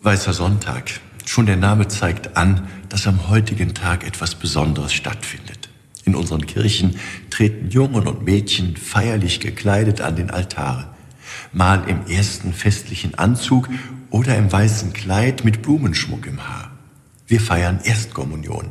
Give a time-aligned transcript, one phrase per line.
[0.00, 0.92] Weißer Sonntag.
[1.26, 5.70] Schon der Name zeigt an, dass am heutigen Tag etwas Besonderes stattfindet.
[6.04, 10.94] In unseren Kirchen treten Jungen und Mädchen feierlich gekleidet an den Altare.
[11.52, 13.68] Mal im ersten festlichen Anzug
[14.10, 16.70] oder im weißen Kleid mit Blumenschmuck im Haar.
[17.26, 18.70] Wir feiern Erstkommunion.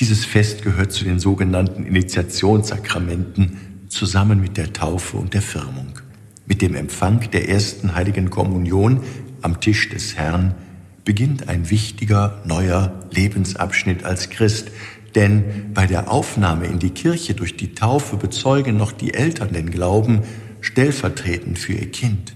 [0.00, 6.00] Dieses Fest gehört zu den sogenannten Initiationssakramenten zusammen mit der Taufe und der Firmung.
[6.46, 9.04] Mit dem Empfang der ersten heiligen Kommunion
[9.40, 10.56] am Tisch des Herrn
[11.04, 14.70] beginnt ein wichtiger neuer Lebensabschnitt als Christ,
[15.14, 19.70] denn bei der Aufnahme in die Kirche durch die Taufe bezeugen noch die Eltern den
[19.70, 20.22] Glauben
[20.60, 22.34] stellvertretend für ihr Kind.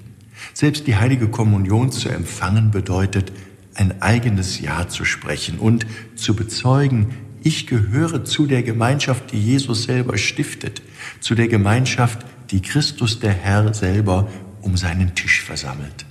[0.52, 3.32] Selbst die heilige Kommunion zu empfangen bedeutet,
[3.74, 9.84] ein eigenes Ja zu sprechen und zu bezeugen, ich gehöre zu der Gemeinschaft, die Jesus
[9.84, 10.82] selber stiftet,
[11.20, 14.28] zu der Gemeinschaft, die Christus der Herr selber
[14.60, 16.07] um seinen Tisch versammelt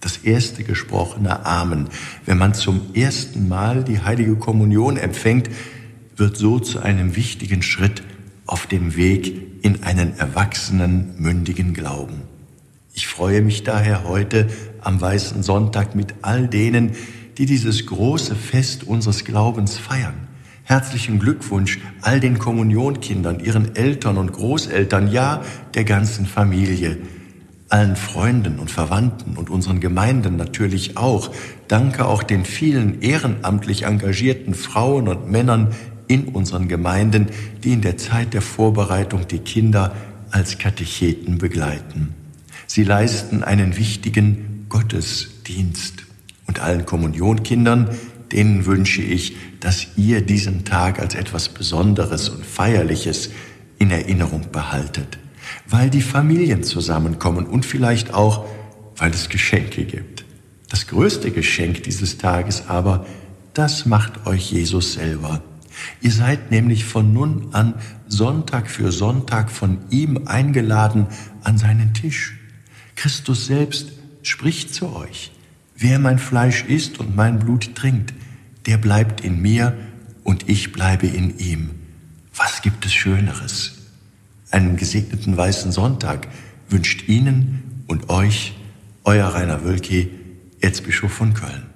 [0.00, 1.88] das erste gesprochene Amen,
[2.24, 5.50] wenn man zum ersten Mal die heilige Kommunion empfängt,
[6.16, 8.02] wird so zu einem wichtigen Schritt
[8.46, 12.22] auf dem Weg in einen erwachsenen, mündigen Glauben.
[12.94, 14.48] Ich freue mich daher heute
[14.80, 16.92] am Weißen Sonntag mit all denen,
[17.36, 20.28] die dieses große Fest unseres Glaubens feiern.
[20.64, 25.42] Herzlichen Glückwunsch all den Kommunionkindern, ihren Eltern und Großeltern, ja
[25.74, 26.98] der ganzen Familie
[27.68, 31.30] allen Freunden und Verwandten und unseren Gemeinden natürlich auch.
[31.68, 35.74] Danke auch den vielen ehrenamtlich engagierten Frauen und Männern
[36.06, 37.26] in unseren Gemeinden,
[37.62, 39.94] die in der Zeit der Vorbereitung die Kinder
[40.30, 42.14] als Katecheten begleiten.
[42.66, 46.04] Sie leisten einen wichtigen Gottesdienst.
[46.46, 47.90] Und allen Kommunionkindern,
[48.32, 53.30] denen wünsche ich, dass ihr diesen Tag als etwas Besonderes und Feierliches
[53.78, 55.18] in Erinnerung behaltet
[55.66, 58.46] weil die Familien zusammenkommen und vielleicht auch,
[58.96, 60.24] weil es Geschenke gibt.
[60.68, 63.06] Das größte Geschenk dieses Tages aber,
[63.54, 65.42] das macht euch Jesus selber.
[66.00, 67.74] Ihr seid nämlich von nun an
[68.08, 71.06] Sonntag für Sonntag von ihm eingeladen
[71.42, 72.36] an seinen Tisch.
[72.96, 75.32] Christus selbst spricht zu euch.
[75.76, 78.12] Wer mein Fleisch isst und mein Blut trinkt,
[78.66, 79.76] der bleibt in mir
[80.24, 81.70] und ich bleibe in ihm.
[82.34, 83.77] Was gibt es Schöneres?
[84.50, 86.28] Einen gesegneten weißen Sonntag
[86.68, 88.54] wünscht Ihnen und euch
[89.04, 90.10] euer Rainer Wölki,
[90.60, 91.67] Erzbischof von Köln.